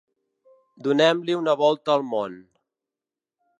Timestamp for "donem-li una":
0.87-1.55